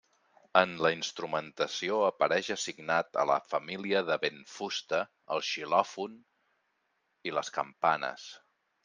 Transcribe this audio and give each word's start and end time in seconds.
En 0.59 0.71
la 0.83 0.89
instrumentació 0.93 1.99
apareix 2.05 2.49
assignat 2.55 3.19
a 3.23 3.25
la 3.31 3.35
família 3.51 4.01
de 4.07 4.17
vent-fusta, 4.23 5.03
el 5.37 5.45
xilòfon 5.51 6.17
i 7.33 7.39
les 7.39 7.53
campanes. 7.59 8.27